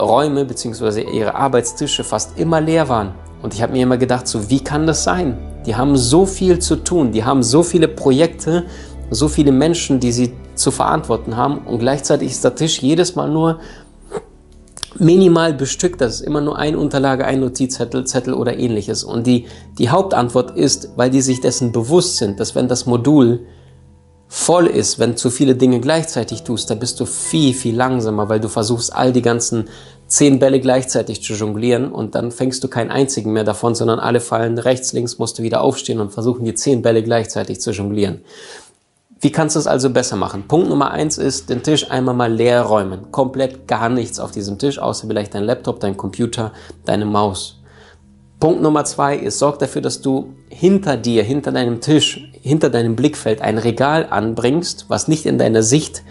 Arbeitsräume 0.00 0.44
bzw. 0.44 1.02
ihre 1.02 1.34
Arbeitstische 1.34 2.04
fast 2.04 2.38
immer 2.38 2.60
leer 2.60 2.88
waren. 2.88 3.12
Und 3.42 3.54
ich 3.54 3.62
habe 3.62 3.72
mir 3.72 3.82
immer 3.82 3.98
gedacht, 3.98 4.26
so 4.26 4.50
wie 4.50 4.60
kann 4.60 4.86
das 4.86 5.04
sein? 5.04 5.36
Die 5.66 5.76
haben 5.76 5.96
so 5.96 6.26
viel 6.26 6.58
zu 6.58 6.76
tun, 6.76 7.12
die 7.12 7.24
haben 7.24 7.42
so 7.42 7.62
viele 7.62 7.88
Projekte, 7.88 8.64
so 9.10 9.28
viele 9.28 9.52
Menschen, 9.52 10.00
die 10.00 10.12
sie 10.12 10.32
zu 10.54 10.70
verantworten 10.70 11.36
haben 11.36 11.58
und 11.58 11.78
gleichzeitig 11.78 12.30
ist 12.30 12.44
der 12.44 12.54
Tisch 12.54 12.80
jedes 12.80 13.14
Mal 13.14 13.30
nur 13.30 13.60
minimal 14.98 15.54
bestückt, 15.54 16.00
das 16.00 16.16
ist 16.16 16.20
immer 16.20 16.40
nur 16.40 16.58
ein 16.58 16.76
Unterlage, 16.76 17.24
ein 17.24 17.40
Notizzettel 17.40 18.04
Zettel 18.04 18.34
oder 18.34 18.58
ähnliches. 18.58 19.04
Und 19.04 19.26
die, 19.26 19.46
die 19.78 19.88
Hauptantwort 19.88 20.56
ist, 20.56 20.90
weil 20.96 21.10
die 21.10 21.20
sich 21.20 21.40
dessen 21.40 21.72
bewusst 21.72 22.16
sind, 22.16 22.40
dass 22.40 22.54
wenn 22.54 22.68
das 22.68 22.86
Modul 22.86 23.46
voll 24.32 24.68
ist, 24.68 25.00
wenn 25.00 25.16
zu 25.16 25.28
viele 25.28 25.56
Dinge 25.56 25.80
gleichzeitig 25.80 26.44
tust, 26.44 26.70
dann 26.70 26.78
bist 26.78 27.00
du 27.00 27.04
viel, 27.04 27.52
viel 27.52 27.74
langsamer, 27.74 28.28
weil 28.28 28.38
du 28.38 28.48
versuchst, 28.48 28.94
all 28.94 29.12
die 29.12 29.22
ganzen 29.22 29.68
zehn 30.06 30.38
Bälle 30.38 30.60
gleichzeitig 30.60 31.20
zu 31.20 31.34
jonglieren 31.34 31.90
und 31.90 32.14
dann 32.14 32.30
fängst 32.30 32.62
du 32.62 32.68
keinen 32.68 32.92
einzigen 32.92 33.32
mehr 33.32 33.42
davon, 33.42 33.74
sondern 33.74 33.98
alle 33.98 34.20
fallen 34.20 34.56
rechts, 34.58 34.92
links, 34.92 35.18
musst 35.18 35.40
du 35.40 35.42
wieder 35.42 35.62
aufstehen 35.62 35.98
und 35.98 36.12
versuchen, 36.12 36.44
die 36.44 36.54
zehn 36.54 36.80
Bälle 36.80 37.02
gleichzeitig 37.02 37.60
zu 37.60 37.72
jonglieren. 37.72 38.20
Wie 39.20 39.32
kannst 39.32 39.56
du 39.56 39.60
es 39.60 39.66
also 39.66 39.90
besser 39.90 40.16
machen? 40.16 40.44
Punkt 40.46 40.68
Nummer 40.68 40.92
eins 40.92 41.18
ist, 41.18 41.50
den 41.50 41.64
Tisch 41.64 41.90
einmal 41.90 42.14
mal 42.14 42.32
leer 42.32 42.62
räumen. 42.62 43.10
Komplett 43.10 43.66
gar 43.66 43.88
nichts 43.88 44.20
auf 44.20 44.30
diesem 44.30 44.58
Tisch, 44.58 44.78
außer 44.78 45.08
vielleicht 45.08 45.34
dein 45.34 45.44
Laptop, 45.44 45.80
dein 45.80 45.96
Computer, 45.96 46.52
deine 46.84 47.04
Maus. 47.04 47.60
Punkt 48.38 48.62
Nummer 48.62 48.84
zwei 48.84 49.16
ist, 49.16 49.40
sorg 49.40 49.58
dafür, 49.58 49.82
dass 49.82 50.00
du 50.00 50.34
hinter 50.48 50.96
dir, 50.96 51.22
hinter 51.24 51.52
deinem 51.52 51.80
Tisch, 51.80 52.29
hinter 52.40 52.70
deinem 52.70 52.96
Blickfeld 52.96 53.40
ein 53.42 53.58
Regal 53.58 54.06
anbringst, 54.08 54.86
was 54.88 55.08
nicht 55.08 55.26
in 55.26 55.38
deiner 55.38 55.62
Sicht, 55.62 56.02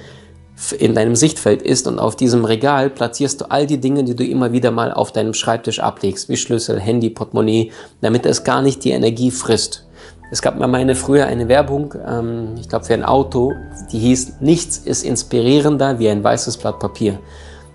in 0.78 0.94
deinem 0.94 1.16
Sichtfeld 1.16 1.62
ist 1.62 1.88
und 1.88 2.00
auf 2.00 2.16
diesem 2.16 2.44
Regal 2.44 2.90
platzierst 2.90 3.42
du 3.42 3.46
all 3.50 3.66
die 3.66 3.80
Dinge, 3.80 4.04
die 4.04 4.16
du 4.16 4.26
immer 4.26 4.52
wieder 4.52 4.72
mal 4.72 4.92
auf 4.92 5.12
deinem 5.12 5.34
Schreibtisch 5.34 5.80
ablegst, 5.80 6.28
wie 6.30 6.38
Schlüssel, 6.38 6.80
Handy, 6.80 7.10
Portemonnaie, 7.10 7.72
damit 8.02 8.26
es 8.26 8.44
gar 8.44 8.62
nicht 8.62 8.84
die 8.84 8.92
Energie 8.92 9.32
frisst. 9.32 9.86
Es 10.32 10.42
gab 10.42 10.60
mal 10.60 10.68
meine 10.68 10.96
früher 10.96 11.26
eine 11.26 11.48
Werbung, 11.48 11.96
ähm, 12.08 12.56
ich 12.60 12.70
glaube 12.70 12.86
für 12.86 12.94
ein 12.94 13.04
Auto, 13.04 13.54
die 13.92 14.00
hieß, 14.00 14.42
nichts 14.42 14.78
ist 14.78 15.04
inspirierender 15.04 15.98
wie 15.98 16.10
ein 16.10 16.24
weißes 16.24 16.58
Blatt 16.58 16.80
Papier. 16.80 17.20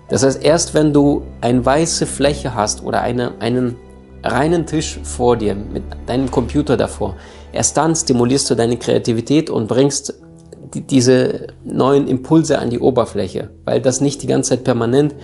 Das 0.07 0.23
heißt, 0.23 0.43
erst 0.43 0.73
wenn 0.73 0.93
du 0.93 1.23
eine 1.41 1.65
weiße 1.65 2.05
Fläche 2.05 2.53
hast 2.53 2.83
oder 2.83 3.01
eine, 3.01 3.33
einen 3.39 3.75
reinen 4.23 4.65
Tisch 4.65 4.99
vor 5.03 5.35
dir 5.35 5.55
mit 5.55 5.83
deinem 6.05 6.29
Computer 6.31 6.77
davor, 6.77 7.15
erst 7.55 7.77
dann 7.77 7.95
stimulierst 7.95 8.49
du 8.49 8.55
deine 8.55 8.77
Kreativität 8.77 9.49
und 9.49 9.67
bringst 9.67 10.13
die, 10.73 10.81
diese 10.81 11.47
neuen 11.63 12.07
Impulse 12.07 12.59
an 12.59 12.69
die 12.69 12.79
Oberfläche, 12.79 13.49
weil 13.63 13.81
das 13.81 14.01
nicht 14.01 14.21
die 14.21 14.27
ganze 14.27 14.51
Zeit 14.51 14.63
permanent 14.63 15.15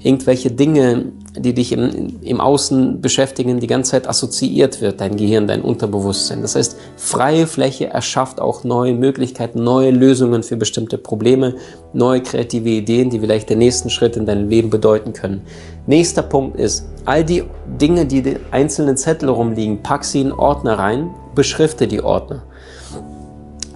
irgendwelche 0.00 0.50
Dinge, 0.50 1.06
die 1.36 1.54
dich 1.54 1.72
im, 1.72 2.18
im 2.22 2.40
Außen 2.40 3.00
beschäftigen, 3.00 3.58
die 3.58 3.66
ganze 3.66 3.92
Zeit 3.92 4.08
assoziiert 4.08 4.80
wird, 4.80 5.00
dein 5.00 5.16
Gehirn, 5.16 5.48
dein 5.48 5.62
Unterbewusstsein. 5.62 6.42
Das 6.42 6.54
heißt, 6.54 6.76
freie 6.96 7.46
Fläche 7.46 7.88
erschafft 7.88 8.40
auch 8.40 8.64
neue 8.64 8.94
Möglichkeiten, 8.94 9.62
neue 9.62 9.90
Lösungen 9.90 10.42
für 10.42 10.56
bestimmte 10.56 10.98
Probleme, 10.98 11.54
neue 11.92 12.22
kreative 12.22 12.68
Ideen, 12.68 13.10
die 13.10 13.20
vielleicht 13.20 13.50
den 13.50 13.58
nächsten 13.58 13.90
Schritt 13.90 14.16
in 14.16 14.26
deinem 14.26 14.48
Leben 14.48 14.70
bedeuten 14.70 15.12
können. 15.12 15.42
Nächster 15.86 16.22
Punkt 16.22 16.58
ist, 16.58 16.86
all 17.04 17.24
die 17.24 17.42
Dinge, 17.80 18.06
die 18.06 18.18
in 18.18 18.36
einzelnen 18.52 18.96
Zettel 18.96 19.28
rumliegen, 19.28 19.82
pack 19.82 20.04
sie 20.04 20.20
in 20.20 20.32
Ordner 20.32 20.78
rein, 20.78 21.10
beschrifte 21.38 21.86
die 21.86 22.02
Ordner. 22.02 22.42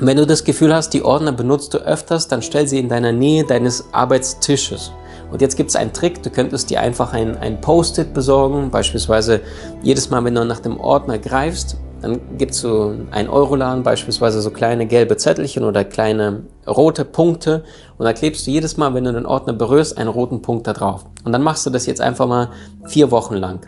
Wenn 0.00 0.16
du 0.16 0.26
das 0.26 0.42
Gefühl 0.42 0.74
hast, 0.74 0.90
die 0.94 1.04
Ordner 1.04 1.30
benutzt 1.30 1.72
du 1.74 1.78
öfters, 1.78 2.26
dann 2.26 2.42
stell 2.42 2.66
sie 2.66 2.80
in 2.80 2.88
deiner 2.88 3.12
Nähe 3.12 3.44
deines 3.44 3.84
Arbeitstisches. 3.92 4.90
Und 5.30 5.40
jetzt 5.40 5.56
gibt 5.56 5.70
es 5.70 5.76
einen 5.76 5.92
Trick, 5.92 6.24
du 6.24 6.30
könntest 6.30 6.70
dir 6.70 6.80
einfach 6.80 7.12
ein, 7.12 7.38
ein 7.38 7.60
Post-it 7.60 8.12
besorgen, 8.14 8.72
beispielsweise 8.72 9.42
jedes 9.80 10.10
Mal, 10.10 10.24
wenn 10.24 10.34
du 10.34 10.44
nach 10.44 10.58
dem 10.58 10.80
Ordner 10.80 11.20
greifst, 11.20 11.76
dann 12.00 12.20
es 12.36 12.58
so 12.58 12.96
ein 13.12 13.28
Euroladen, 13.28 13.84
beispielsweise 13.84 14.42
so 14.42 14.50
kleine 14.50 14.86
gelbe 14.86 15.16
Zettelchen 15.16 15.62
oder 15.62 15.84
kleine 15.84 16.42
rote 16.66 17.04
Punkte 17.04 17.62
und 17.96 18.04
da 18.04 18.12
klebst 18.12 18.44
du 18.44 18.50
jedes 18.50 18.76
Mal, 18.76 18.92
wenn 18.94 19.04
du 19.04 19.12
den 19.12 19.24
Ordner 19.24 19.52
berührst, 19.52 19.98
einen 19.98 20.08
roten 20.08 20.42
Punkt 20.42 20.66
da 20.66 20.72
drauf. 20.72 21.06
Und 21.24 21.30
dann 21.30 21.44
machst 21.44 21.64
du 21.64 21.70
das 21.70 21.86
jetzt 21.86 22.00
einfach 22.00 22.26
mal 22.26 22.48
vier 22.86 23.12
Wochen 23.12 23.36
lang. 23.36 23.60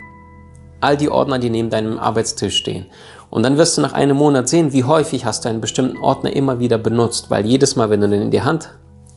All 0.81 0.97
die 0.97 1.09
Ordner, 1.09 1.39
die 1.39 1.49
neben 1.49 1.71
deinem 1.71 1.99
Arbeitstisch 1.99 2.57
stehen. 2.57 2.87
Und 3.35 3.43
dann 3.43 3.59
wirst 3.59 3.77
du 3.77 3.81
nach 3.81 3.95
einem 3.95 4.17
Monat 4.17 4.49
sehen, 4.49 4.73
wie 4.73 4.85
häufig 4.85 5.25
hast 5.25 5.45
du 5.45 5.49
einen 5.49 5.61
bestimmten 5.61 5.97
Ordner 5.97 6.37
immer 6.37 6.61
wieder 6.61 6.79
benutzt, 6.79 7.31
weil 7.31 7.45
jedes 7.45 7.75
Mal, 7.75 7.91
wenn 7.91 8.01
du 8.01 8.09
den 8.09 8.23
in 8.23 8.31
die 8.31 8.43
Hand 8.43 8.69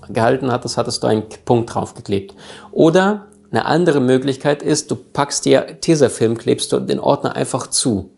gehalten 0.10 0.52
hattest, 0.52 0.76
hattest 0.76 1.04
du 1.04 1.08
einen 1.08 1.26
Punkt 1.46 1.72
draufgeklebt. 1.76 2.34
Oder 2.72 3.28
eine 3.52 3.66
andere 3.66 4.00
Möglichkeit 4.00 4.64
ist, 4.64 4.90
du 4.90 4.96
packst 4.96 5.46
dir 5.46 5.80
Tesafilm, 5.82 6.36
klebst 6.36 6.72
du 6.72 6.80
den 6.80 7.00
Ordner 7.00 7.36
einfach 7.36 7.68
zu. 7.68 8.10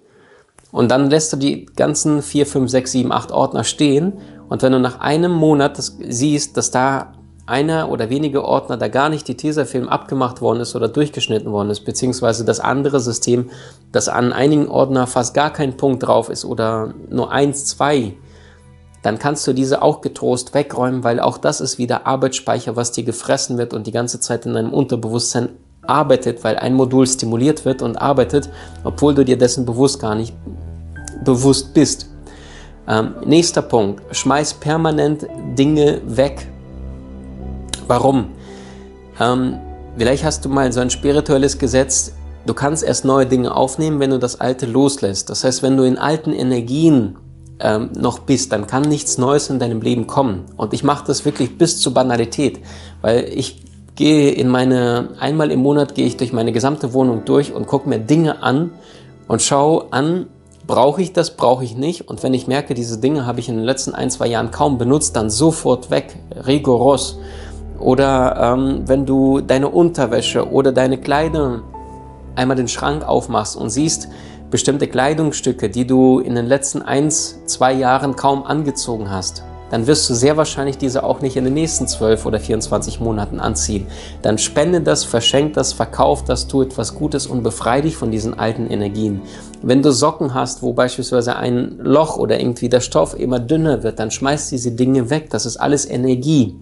Und 0.71 0.89
dann 0.89 1.09
lässt 1.09 1.33
du 1.33 1.37
die 1.37 1.65
ganzen 1.65 2.21
4, 2.21 2.45
5, 2.45 2.71
6, 2.71 2.91
7, 2.93 3.11
8 3.11 3.33
Ordner 3.33 3.65
stehen. 3.65 4.13
Und 4.47 4.61
wenn 4.61 4.71
du 4.71 4.79
nach 4.79 5.01
einem 5.01 5.33
Monat 5.33 5.77
das 5.77 5.97
siehst, 6.07 6.55
dass 6.55 6.71
da 6.71 7.11
einer 7.49 7.89
oder 7.89 8.09
wenige 8.09 8.45
Ordner 8.45 8.77
da 8.77 8.87
gar 8.87 9.09
nicht 9.09 9.27
die 9.27 9.35
Tesafilm 9.35 9.89
abgemacht 9.89 10.41
worden 10.41 10.61
ist 10.61 10.75
oder 10.75 10.87
durchgeschnitten 10.87 11.51
worden 11.51 11.69
ist, 11.69 11.81
beziehungsweise 11.81 12.45
das 12.45 12.59
andere 12.59 12.99
System, 12.99 13.49
dass 13.91 14.07
an 14.07 14.31
einigen 14.31 14.69
Ordner 14.69 15.07
fast 15.07 15.33
gar 15.33 15.51
kein 15.51 15.75
Punkt 15.75 16.03
drauf 16.03 16.29
ist 16.29 16.45
oder 16.45 16.93
nur 17.09 17.31
eins, 17.31 17.65
zwei, 17.65 18.13
dann 19.01 19.17
kannst 19.17 19.47
du 19.47 19.53
diese 19.53 19.81
auch 19.81 20.01
getrost 20.01 20.53
wegräumen, 20.53 21.03
weil 21.03 21.19
auch 21.19 21.37
das 21.37 21.61
ist 21.61 21.77
wieder 21.77 22.05
Arbeitsspeicher, 22.05 22.75
was 22.75 22.91
dir 22.91 23.03
gefressen 23.03 23.57
wird 23.57 23.73
und 23.73 23.87
die 23.87 23.91
ganze 23.91 24.19
Zeit 24.19 24.45
in 24.45 24.53
deinem 24.53 24.73
Unterbewusstsein 24.73 25.49
arbeitet, 25.83 26.43
weil 26.43 26.57
ein 26.57 26.73
Modul 26.73 27.07
stimuliert 27.07 27.65
wird 27.65 27.81
und 27.81 27.95
arbeitet, 27.95 28.49
obwohl 28.83 29.15
du 29.15 29.25
dir 29.25 29.37
dessen 29.37 29.65
bewusst 29.65 29.99
gar 29.99 30.15
nicht 30.15 30.33
bewusst 31.23 31.73
bist. 31.73 32.09
Ähm, 32.87 33.15
nächster 33.25 33.61
Punkt, 33.61 34.01
schmeiß 34.15 34.55
permanent 34.55 35.27
Dinge 35.57 36.01
weg. 36.05 36.47
Warum? 37.89 38.27
Ähm, 39.19 39.57
vielleicht 39.97 40.23
hast 40.23 40.45
du 40.45 40.49
mal 40.49 40.71
so 40.71 40.79
ein 40.79 40.91
spirituelles 40.91 41.57
Gesetz, 41.57 42.13
du 42.45 42.53
kannst 42.53 42.83
erst 42.83 43.03
neue 43.03 43.25
Dinge 43.25 43.55
aufnehmen, 43.55 43.99
wenn 43.99 44.11
du 44.11 44.19
das 44.19 44.39
alte 44.39 44.67
loslässt. 44.67 45.31
Das 45.31 45.43
heißt, 45.43 45.63
wenn 45.63 45.75
du 45.75 45.83
in 45.83 45.97
alten 45.97 46.31
Energien 46.31 47.17
ähm, 47.59 47.89
noch 47.97 48.19
bist, 48.19 48.51
dann 48.51 48.67
kann 48.67 48.83
nichts 48.83 49.17
Neues 49.17 49.49
in 49.49 49.57
deinem 49.57 49.81
Leben 49.81 50.05
kommen. 50.05 50.45
Und 50.55 50.75
ich 50.75 50.83
mache 50.83 51.03
das 51.07 51.25
wirklich 51.25 51.57
bis 51.57 51.81
zur 51.81 51.95
Banalität, 51.95 52.59
weil 53.01 53.23
ich 53.23 53.63
gehe 53.95 54.29
in 54.33 54.49
meine, 54.49 55.15
einmal 55.19 55.49
im 55.49 55.61
Monat 55.61 55.95
gehe 55.95 56.05
ich 56.05 56.15
durch 56.15 56.31
meine 56.31 56.51
gesamte 56.51 56.93
Wohnung 56.93 57.25
durch 57.25 57.53
und 57.53 57.65
gucke 57.65 57.89
mir 57.89 57.97
Dinge 57.97 58.43
an 58.43 58.69
und 59.27 59.41
schaue 59.41 59.91
an, 59.91 60.27
brauche 60.67 61.01
ich 61.01 61.11
das, 61.11 61.35
brauche 61.35 61.63
ich 61.63 61.75
nicht. 61.75 62.07
Und 62.07 62.21
wenn 62.21 62.35
ich 62.35 62.45
merke, 62.45 62.75
diese 62.75 62.99
Dinge 62.99 63.25
habe 63.25 63.39
ich 63.39 63.49
in 63.49 63.55
den 63.55 63.65
letzten 63.65 63.95
ein, 63.95 64.11
zwei 64.11 64.27
Jahren 64.27 64.51
kaum 64.51 64.77
benutzt, 64.77 65.15
dann 65.15 65.31
sofort 65.31 65.89
weg, 65.89 66.15
rigoros. 66.45 67.17
Oder 67.79 68.55
ähm, 68.57 68.83
wenn 68.85 69.05
du 69.05 69.41
deine 69.41 69.69
Unterwäsche 69.69 70.51
oder 70.51 70.71
deine 70.71 70.97
Kleider 70.97 71.63
einmal 72.35 72.57
den 72.57 72.67
Schrank 72.67 73.07
aufmachst 73.07 73.55
und 73.55 73.69
siehst, 73.69 74.09
bestimmte 74.51 74.87
Kleidungsstücke, 74.87 75.69
die 75.69 75.85
du 75.85 76.19
in 76.19 76.35
den 76.35 76.45
letzten 76.45 76.81
eins, 76.81 77.39
zwei 77.45 77.73
Jahren 77.73 78.15
kaum 78.15 78.43
angezogen 78.43 79.11
hast, 79.11 79.43
dann 79.69 79.85
wirst 79.85 80.09
du 80.09 80.15
sehr 80.15 80.35
wahrscheinlich 80.35 80.77
diese 80.77 81.03
auch 81.03 81.21
nicht 81.21 81.37
in 81.37 81.43
den 81.43 81.53
nächsten 81.53 81.87
12 81.87 82.25
oder 82.25 82.39
24 82.39 82.99
Monaten 82.99 83.39
anziehen. 83.39 83.85
Dann 84.21 84.37
spende 84.37 84.81
das, 84.81 85.03
verschenk 85.03 85.53
das, 85.53 85.73
verkauf 85.73 86.23
das, 86.23 86.47
tu 86.47 86.63
etwas 86.63 86.95
Gutes 86.95 87.27
und 87.27 87.43
befreie 87.43 87.83
dich 87.83 87.95
von 87.95 88.09
diesen 88.09 88.37
alten 88.37 88.67
Energien. 88.67 89.21
Wenn 89.61 89.83
du 89.83 89.91
Socken 89.91 90.33
hast, 90.33 90.63
wo 90.63 90.73
beispielsweise 90.73 91.35
ein 91.35 91.77
Loch 91.77 92.17
oder 92.17 92.39
irgendwie 92.39 92.69
der 92.69 92.81
Stoff 92.81 93.17
immer 93.17 93.39
dünner 93.39 93.83
wird, 93.83 93.99
dann 93.99 94.09
schmeiß 94.09 94.49
diese 94.49 94.71
Dinge 94.71 95.09
weg. 95.09 95.29
Das 95.29 95.45
ist 95.45 95.57
alles 95.57 95.87
Energie. 95.87 96.55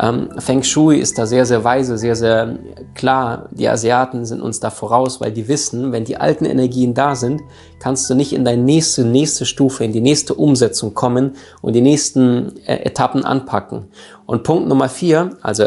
Ähm, 0.00 0.30
Feng 0.38 0.62
Shui 0.62 0.98
ist 0.98 1.18
da 1.18 1.26
sehr, 1.26 1.44
sehr 1.44 1.64
weise, 1.64 1.98
sehr, 1.98 2.16
sehr 2.16 2.58
klar. 2.94 3.48
Die 3.50 3.68
Asiaten 3.68 4.24
sind 4.24 4.40
uns 4.40 4.60
da 4.60 4.70
voraus, 4.70 5.20
weil 5.20 5.32
die 5.32 5.48
wissen, 5.48 5.92
wenn 5.92 6.04
die 6.04 6.16
alten 6.16 6.44
Energien 6.44 6.94
da 6.94 7.14
sind, 7.14 7.42
kannst 7.78 8.08
du 8.08 8.14
nicht 8.14 8.32
in 8.32 8.44
deine 8.44 8.62
nächste, 8.62 9.04
nächste 9.04 9.44
Stufe, 9.44 9.84
in 9.84 9.92
die 9.92 10.00
nächste 10.00 10.34
Umsetzung 10.34 10.94
kommen 10.94 11.32
und 11.60 11.74
die 11.74 11.80
nächsten 11.80 12.56
äh, 12.66 12.76
Etappen 12.84 13.24
anpacken. 13.24 13.88
Und 14.26 14.44
Punkt 14.44 14.68
Nummer 14.68 14.88
vier, 14.88 15.36
also 15.42 15.64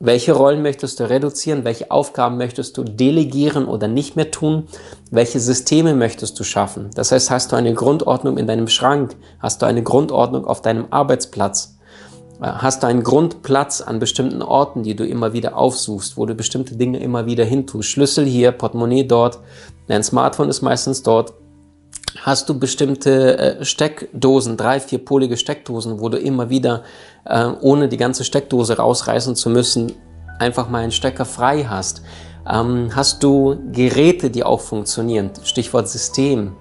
welche 0.00 0.32
Rollen 0.32 0.62
möchtest 0.62 1.00
du 1.00 1.10
reduzieren? 1.10 1.64
Welche 1.64 1.90
Aufgaben 1.90 2.36
möchtest 2.36 2.76
du 2.76 2.84
delegieren 2.84 3.66
oder 3.66 3.88
nicht 3.88 4.14
mehr 4.14 4.30
tun? 4.30 4.68
Welche 5.10 5.40
Systeme 5.40 5.94
möchtest 5.94 6.38
du 6.38 6.44
schaffen? 6.44 6.90
Das 6.94 7.10
heißt, 7.10 7.30
hast 7.30 7.50
du 7.50 7.56
eine 7.56 7.74
Grundordnung 7.74 8.38
in 8.38 8.46
deinem 8.46 8.68
Schrank? 8.68 9.16
Hast 9.40 9.60
du 9.60 9.66
eine 9.66 9.82
Grundordnung 9.82 10.44
auf 10.44 10.62
deinem 10.62 10.86
Arbeitsplatz? 10.90 11.77
Hast 12.40 12.82
du 12.84 12.86
einen 12.86 13.02
Grundplatz 13.02 13.80
an 13.80 13.98
bestimmten 13.98 14.42
Orten, 14.42 14.84
die 14.84 14.94
du 14.94 15.04
immer 15.04 15.32
wieder 15.32 15.56
aufsuchst, 15.56 16.16
wo 16.16 16.24
du 16.24 16.34
bestimmte 16.36 16.76
Dinge 16.76 17.00
immer 17.00 17.26
wieder 17.26 17.44
hintust? 17.44 17.88
Schlüssel 17.88 18.26
hier, 18.26 18.52
Portemonnaie 18.52 19.02
dort, 19.02 19.40
dein 19.88 20.04
Smartphone 20.04 20.48
ist 20.48 20.62
meistens 20.62 21.02
dort. 21.02 21.34
Hast 22.22 22.48
du 22.48 22.58
bestimmte 22.58 23.38
äh, 23.38 23.64
Steckdosen, 23.64 24.56
drei, 24.56 24.78
vierpolige 24.78 25.36
Steckdosen, 25.36 26.00
wo 26.00 26.08
du 26.08 26.18
immer 26.18 26.48
wieder, 26.48 26.84
äh, 27.24 27.48
ohne 27.60 27.88
die 27.88 27.96
ganze 27.96 28.24
Steckdose 28.24 28.76
rausreißen 28.76 29.34
zu 29.34 29.50
müssen, 29.50 29.92
einfach 30.38 30.68
mal 30.68 30.82
einen 30.82 30.92
Stecker 30.92 31.24
frei 31.24 31.64
hast? 31.64 32.02
Ähm, 32.48 32.90
hast 32.94 33.22
du 33.24 33.56
Geräte, 33.72 34.30
die 34.30 34.44
auch 34.44 34.60
funktionieren? 34.60 35.30
Stichwort 35.42 35.88
System. 35.88 36.52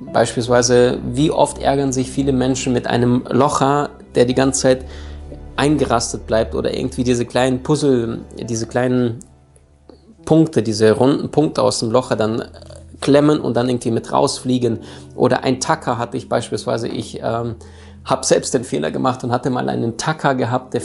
Beispielsweise, 0.00 0.98
wie 1.12 1.30
oft 1.30 1.58
ärgern 1.58 1.92
sich 1.92 2.10
viele 2.10 2.32
Menschen 2.32 2.72
mit 2.72 2.88
einem 2.88 3.24
Locher, 3.30 3.90
der 4.16 4.24
die 4.24 4.34
ganze 4.34 4.62
Zeit 4.62 4.84
eingerastet 5.56 6.26
bleibt 6.26 6.54
oder 6.54 6.74
irgendwie 6.76 7.04
diese 7.04 7.24
kleinen 7.24 7.62
Puzzle, 7.62 8.20
diese 8.38 8.66
kleinen 8.66 9.20
Punkte, 10.24 10.62
diese 10.62 10.92
runden 10.92 11.30
Punkte 11.30 11.62
aus 11.62 11.80
dem 11.80 11.90
Locher 11.90 12.16
dann 12.16 12.44
klemmen 13.00 13.40
und 13.40 13.56
dann 13.56 13.68
irgendwie 13.68 13.90
mit 13.90 14.12
rausfliegen. 14.12 14.80
Oder 15.14 15.44
ein 15.44 15.60
Tacker 15.60 15.98
hatte 15.98 16.16
ich 16.16 16.28
beispielsweise. 16.28 16.88
Ich 16.88 17.20
ähm, 17.22 17.56
habe 18.04 18.24
selbst 18.24 18.54
den 18.54 18.64
Fehler 18.64 18.90
gemacht 18.90 19.22
und 19.24 19.32
hatte 19.32 19.50
mal 19.50 19.68
einen 19.68 19.96
Tacker 19.98 20.34
gehabt, 20.34 20.74
der 20.74 20.82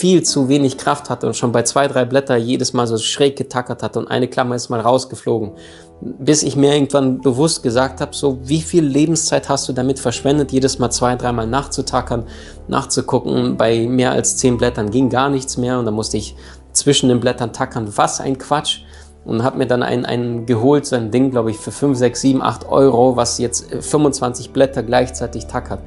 viel 0.00 0.22
zu 0.22 0.48
wenig 0.48 0.78
Kraft 0.78 1.10
hatte 1.10 1.26
und 1.26 1.36
schon 1.36 1.52
bei 1.52 1.62
zwei, 1.62 1.86
drei 1.86 2.06
Blätter 2.06 2.34
jedes 2.34 2.72
Mal 2.72 2.86
so 2.86 2.96
schräg 2.96 3.36
getackert 3.36 3.82
hatte 3.82 3.98
und 3.98 4.08
eine 4.08 4.28
Klammer 4.28 4.54
ist 4.54 4.70
mal 4.70 4.80
rausgeflogen. 4.80 5.52
Bis 6.00 6.42
ich 6.42 6.56
mir 6.56 6.72
irgendwann 6.72 7.20
bewusst 7.20 7.62
gesagt 7.62 8.00
habe, 8.00 8.14
so 8.14 8.38
wie 8.42 8.62
viel 8.62 8.82
Lebenszeit 8.82 9.50
hast 9.50 9.68
du 9.68 9.74
damit 9.74 9.98
verschwendet, 9.98 10.52
jedes 10.52 10.78
Mal 10.78 10.88
zwei, 10.88 11.16
dreimal 11.16 11.46
nachzutackern, 11.46 12.24
nachzugucken. 12.66 13.58
Bei 13.58 13.86
mehr 13.86 14.12
als 14.12 14.38
zehn 14.38 14.56
Blättern 14.56 14.90
ging 14.90 15.10
gar 15.10 15.28
nichts 15.28 15.58
mehr 15.58 15.78
und 15.78 15.84
dann 15.84 15.92
musste 15.92 16.16
ich 16.16 16.34
zwischen 16.72 17.10
den 17.10 17.20
Blättern 17.20 17.52
tackern. 17.52 17.92
Was 17.94 18.22
ein 18.22 18.38
Quatsch! 18.38 18.80
und 19.26 19.42
habe 19.42 19.58
mir 19.58 19.66
dann 19.66 19.82
einen, 19.82 20.06
einen 20.06 20.46
geholt, 20.46 20.86
so 20.86 20.96
ein 20.96 21.10
Ding, 21.10 21.30
glaube 21.30 21.50
ich, 21.50 21.58
für 21.58 21.70
5, 21.70 21.98
6, 21.98 22.20
7, 22.22 22.42
8 22.42 22.66
Euro, 22.66 23.16
was 23.16 23.36
jetzt 23.36 23.66
25 23.70 24.46
äh, 24.46 24.48
Blätter 24.50 24.82
gleichzeitig 24.82 25.46
tackert. 25.46 25.80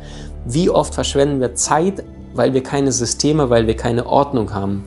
Wie 0.46 0.70
oft 0.70 0.94
verschwenden 0.94 1.40
wir 1.40 1.56
Zeit, 1.56 2.04
weil 2.34 2.54
wir 2.54 2.64
keine 2.64 2.92
Systeme, 2.92 3.50
weil 3.50 3.68
wir 3.68 3.76
keine 3.76 4.06
Ordnung 4.06 4.54
haben? 4.54 4.84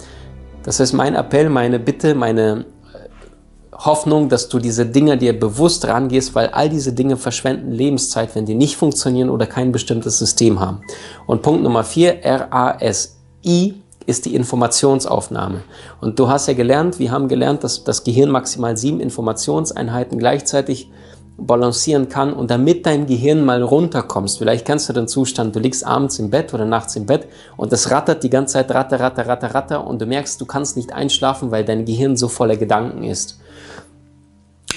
Das 0.62 0.80
ist 0.80 0.92
mein 0.92 1.14
Appell, 1.14 1.48
meine 1.48 1.78
Bitte, 1.78 2.14
meine 2.14 2.64
äh, 2.92 3.76
Hoffnung, 3.76 4.28
dass 4.28 4.48
du 4.48 4.58
diese 4.58 4.86
Dinge 4.86 5.16
dir 5.16 5.38
bewusst 5.38 5.86
rangehst, 5.86 6.34
weil 6.34 6.48
all 6.48 6.68
diese 6.68 6.92
Dinge 6.92 7.16
verschwenden 7.16 7.72
Lebenszeit, 7.72 8.34
wenn 8.34 8.46
die 8.46 8.54
nicht 8.54 8.76
funktionieren 8.76 9.30
oder 9.30 9.46
kein 9.46 9.72
bestimmtes 9.72 10.18
System 10.18 10.58
haben. 10.60 10.80
Und 11.26 11.42
Punkt 11.42 11.62
Nummer 11.62 11.84
4, 11.84 12.24
R-A-S-I, 12.24 13.74
ist 14.06 14.24
die 14.24 14.34
Informationsaufnahme. 14.34 15.62
Und 16.00 16.18
du 16.18 16.28
hast 16.28 16.46
ja 16.46 16.54
gelernt, 16.54 16.98
wir 16.98 17.10
haben 17.10 17.28
gelernt, 17.28 17.64
dass 17.64 17.84
das 17.84 18.04
Gehirn 18.04 18.30
maximal 18.30 18.76
sieben 18.76 19.00
Informationseinheiten 19.00 20.18
gleichzeitig 20.18 20.90
balancieren 21.38 22.08
kann 22.08 22.32
und 22.32 22.50
damit 22.50 22.86
dein 22.86 23.06
Gehirn 23.06 23.44
mal 23.44 23.62
runterkommst, 23.62 24.38
vielleicht 24.38 24.64
kennst 24.64 24.88
du 24.88 24.92
den 24.92 25.06
Zustand, 25.06 25.54
du 25.54 25.60
liegst 25.60 25.86
abends 25.86 26.18
im 26.18 26.30
Bett 26.30 26.54
oder 26.54 26.64
nachts 26.64 26.96
im 26.96 27.06
Bett 27.06 27.28
und 27.56 27.72
es 27.72 27.90
rattert 27.90 28.22
die 28.22 28.30
ganze 28.30 28.54
Zeit, 28.54 28.70
ratter, 28.70 29.00
ratter, 29.00 29.26
ratter, 29.26 29.54
ratter 29.54 29.86
und 29.86 30.00
du 30.00 30.06
merkst, 30.06 30.40
du 30.40 30.46
kannst 30.46 30.76
nicht 30.76 30.92
einschlafen, 30.92 31.50
weil 31.50 31.64
dein 31.64 31.84
Gehirn 31.84 32.16
so 32.16 32.28
voller 32.28 32.56
Gedanken 32.56 33.04
ist. 33.04 33.38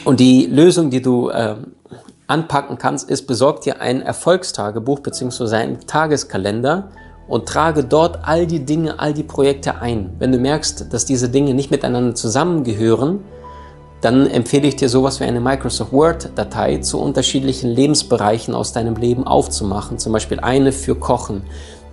Und 0.04 0.20
die 0.20 0.46
Lösung, 0.48 0.90
die 0.90 1.02
du 1.02 1.30
äh, 1.30 1.56
anpacken 2.28 2.78
kannst, 2.78 3.10
ist, 3.10 3.26
besorg 3.26 3.62
dir 3.62 3.82
ein 3.82 4.02
Erfolgstagebuch 4.02 5.00
bzw. 5.00 5.56
einen 5.56 5.80
Tageskalender 5.88 6.90
und 7.28 7.48
trage 7.48 7.84
dort 7.84 8.20
all 8.24 8.48
die 8.48 8.66
Dinge, 8.66 9.00
all 9.00 9.14
die 9.14 9.24
Projekte 9.24 9.82
ein. 9.82 10.16
Wenn 10.20 10.32
du 10.32 10.40
merkst, 10.40 10.92
dass 10.92 11.06
diese 11.06 11.30
Dinge 11.30 11.54
nicht 11.54 11.72
miteinander 11.72 12.16
zusammengehören, 12.16 13.24
dann 14.02 14.28
empfehle 14.28 14.68
ich 14.68 14.76
dir 14.76 14.90
sowas 14.90 15.20
wie 15.20 15.26
eine 15.26 15.42
Microsoft 15.42 15.92
Word-Datei 15.92 16.78
zu 16.78 17.00
unterschiedlichen 17.00 17.70
Lebensbereichen 17.70 18.56
aus 18.56 18.72
deinem 18.72 18.96
Leben 18.96 19.28
aufzumachen. 19.28 19.98
Zum 19.98 20.14
Beispiel 20.14 20.40
eine 20.40 20.72
für 20.72 20.96
Kochen, 20.96 21.42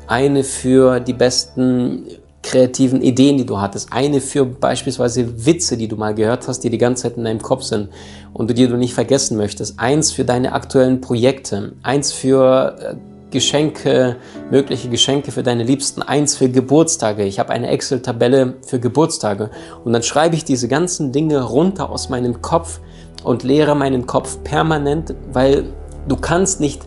eine 0.07 0.45
für 0.45 1.01
die 1.01 1.15
besten 1.15 2.07
kreativen 2.47 3.03
Ideen, 3.03 3.39
die 3.39 3.45
du 3.45 3.61
hattest, 3.61 3.93
eine 3.93 4.21
für 4.21 4.47
beispielsweise 4.47 5.47
Witze, 5.47 5.77
die 5.77 5.89
du 5.89 5.97
mal 5.97 6.15
gehört 6.15 6.47
hast, 6.47 6.61
die 6.61 6.71
die 6.71 6.79
ganze 6.79 7.05
Zeit 7.05 7.17
in 7.17 7.25
deinem 7.25 7.43
Kopf 7.43 7.63
sind 7.63 7.89
und 8.33 8.57
die 8.57 8.69
du 8.69 8.77
nicht 8.77 8.95
vergessen 8.95 9.37
möchtest, 9.37 9.81
eins 9.81 10.13
für 10.13 10.25
deine 10.25 10.53
aktuellen 10.53 11.01
Projekte, 11.01 11.73
eins 11.83 12.13
für 12.13 12.77
äh, 12.81 12.95
Geschenke, 13.30 14.16
mögliche 14.50 14.88
Geschenke 14.88 15.33
für 15.33 15.42
deine 15.42 15.64
Liebsten, 15.64 16.02
eins 16.02 16.37
für 16.37 16.49
Geburtstage. 16.49 17.25
Ich 17.25 17.38
habe 17.38 17.50
eine 17.52 17.68
Excel-Tabelle 17.68 18.54
für 18.64 18.78
Geburtstage. 18.78 19.50
Und 19.85 19.92
dann 19.92 20.02
schreibe 20.02 20.37
ich 20.37 20.45
diese 20.45 20.68
ganzen 20.68 21.12
Dinge 21.12 21.42
runter 21.42 21.90
aus 21.90 22.09
meinem 22.09 22.40
Kopf 22.40 22.80
und 23.25 23.42
leere 23.42 23.75
meinen 23.75 24.06
Kopf 24.06 24.38
permanent, 24.45 25.14
weil 25.33 25.64
du 26.06 26.16
kannst 26.16 26.61
nicht 26.61 26.87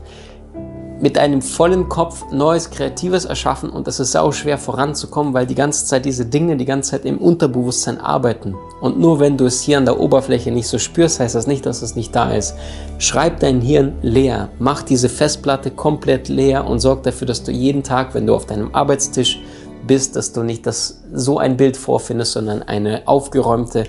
mit 1.02 1.18
einem 1.18 1.42
vollen 1.42 1.88
Kopf 1.88 2.32
Neues, 2.32 2.72
Kreatives 2.72 3.26
erschaffen 3.26 3.70
und 3.70 3.88
es 3.88 4.00
ist 4.00 4.12
sau 4.12 4.32
schwer 4.32 4.58
voranzukommen, 4.58 5.34
weil 5.34 5.46
die 5.46 5.56
ganze 5.56 5.86
Zeit 5.86 6.06
diese 6.06 6.26
Dinge 6.26 6.58
die 6.58 6.66
ganze 6.66 6.92
Zeit 6.92 7.06
im 7.06 7.18
Unterbewusstsein 7.18 8.00
arbeiten. 8.00 8.56
Und 8.82 9.00
nur 9.00 9.20
wenn 9.20 9.38
du 9.38 9.46
es 9.46 9.62
hier 9.62 9.78
an 9.78 9.86
der 9.86 10.00
Oberfläche 10.00 10.52
nicht 10.52 10.68
so 10.68 10.78
spürst, 10.78 11.20
heißt 11.20 11.36
das 11.36 11.48
nicht, 11.48 11.66
dass 11.66 11.82
es 11.82 11.96
nicht 11.96 12.16
da 12.16 12.32
ist. 12.32 12.56
Schreib 12.98 13.40
dein 13.40 13.62
Hirn 13.62 13.94
leer, 14.02 14.50
mach 14.60 14.84
diese 14.84 15.10
Festplatte 15.10 15.72
komplett 15.72 16.28
leer 16.28 16.68
und 16.68 16.80
sorg 16.80 17.04
dafür, 17.04 17.28
dass 17.28 17.44
du 17.44 17.52
jeden 17.52 17.84
Tag, 17.84 18.14
wenn 18.14 18.28
du 18.28 18.36
auf 18.36 18.46
deinem 18.46 18.76
Arbeitstisch 18.76 19.40
bist, 19.88 20.16
dass 20.16 20.34
du 20.34 20.44
nicht 20.44 20.68
das, 20.68 21.02
so 21.14 21.38
ein 21.40 21.58
Bild 21.58 21.78
vorfindest, 21.78 22.34
sondern 22.34 22.62
eine 22.62 23.08
aufgeräumte, 23.08 23.86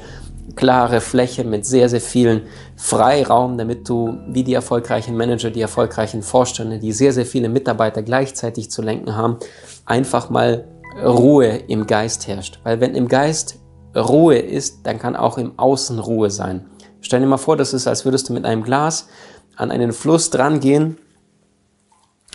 klare 0.61 1.01
Fläche 1.01 1.43
mit 1.43 1.65
sehr, 1.65 1.89
sehr 1.89 2.03
vielen 2.03 2.43
Freiraum, 2.77 3.57
damit 3.57 3.89
du 3.89 4.19
wie 4.29 4.45
die 4.45 4.53
erfolgreichen 4.53 5.17
Manager, 5.17 5.51
die 5.51 5.63
erfolgreichen 5.63 6.23
Vorstände, 6.23 6.79
die 6.79 6.93
sehr, 6.93 7.15
sehr 7.15 7.25
viele 7.25 7.49
Mitarbeiter 7.49 8.03
gleichzeitig 8.03 8.71
zu 8.71 8.83
lenken 8.83 9.17
haben, 9.17 9.39
einfach 9.87 10.29
mal 10.29 10.67
Ruhe 11.03 11.47
im 11.47 11.87
Geist 11.87 12.29
herrscht. 12.29 12.61
Weil 12.63 12.79
wenn 12.79 12.95
im 12.95 13.09
Geist 13.09 13.59
Ruhe 13.97 14.37
ist, 14.37 14.81
dann 14.87 14.99
kann 14.99 15.17
auch 15.17 15.39
im 15.39 15.59
Außen 15.59 15.99
Ruhe 15.99 16.31
sein. 16.31 16.67
Stell 17.01 17.21
dir 17.21 17.27
mal 17.27 17.39
vor, 17.39 17.57
das 17.57 17.73
ist, 17.73 17.87
als 17.87 18.05
würdest 18.05 18.29
du 18.29 18.35
mit 18.35 18.45
einem 18.45 18.63
Glas 18.63 19.09
an 19.57 19.71
einen 19.71 19.95
Fluss 19.95 20.29
dran 20.29 20.61
gehen 20.61 20.99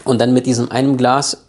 und 0.04 0.20
dann 0.20 0.34
mit 0.34 0.48
diesem 0.48 0.72
einem 0.72 0.98
Glas 0.98 1.45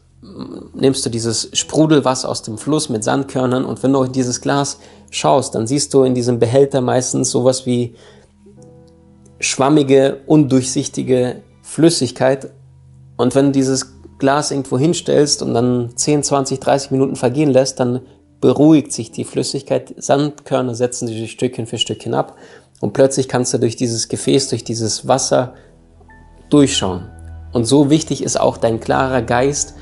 nimmst 0.74 1.05
du 1.05 1.11
dieses 1.11 1.50
Sprudelwasser 1.52 2.29
aus 2.29 2.42
dem 2.42 2.59
Fluss 2.59 2.88
mit 2.88 3.05
Sandkörnern 3.05 3.64
und 3.64 3.83
wenn 3.83 3.92
du 3.92 4.02
in 4.02 4.12
dieses 4.12 4.40
Glas 4.40 4.79
schaust, 5.11 5.55
dann 5.55 5.66
siehst 5.66 5.94
du 5.94 6.02
in 6.02 6.14
diesem 6.14 6.38
Behälter 6.38 6.81
meistens 6.81 7.31
sowas 7.31 7.66
wie 7.66 7.94
schwammige, 9.38 10.20
undurchsichtige 10.26 11.42
Flüssigkeit. 11.62 12.50
Und 13.16 13.35
wenn 13.35 13.46
du 13.46 13.52
dieses 13.52 13.94
Glas 14.18 14.50
irgendwo 14.50 14.79
hinstellst 14.79 15.42
und 15.42 15.55
dann 15.55 15.92
10, 15.94 16.22
20, 16.22 16.61
30 16.61 16.90
Minuten 16.90 17.16
vergehen 17.16 17.50
lässt, 17.50 17.81
dann 17.81 18.00
beruhigt 18.40 18.92
sich 18.92 19.12
die 19.12 19.24
Flüssigkeit. 19.24 19.94
Sandkörner 19.98 20.74
setzen 20.74 21.09
sich 21.09 21.31
Stückchen 21.31 21.66
für 21.66 21.79
Stückchen 21.79 22.14
ab 22.14 22.37
und 22.81 22.92
plötzlich 22.92 23.29
kannst 23.29 23.55
du 23.55 23.59
durch 23.59 23.76
dieses 23.76 24.09
Gefäß, 24.09 24.48
durch 24.48 24.64
dieses 24.64 25.07
Wasser 25.07 25.55
durchschauen. 26.50 27.11
Und 27.52 27.64
so 27.64 27.90
wichtig 27.90 28.22
ist 28.22 28.38
auch 28.38 28.57
dein 28.57 28.81
klarer 28.81 29.22
Geist, 29.22 29.74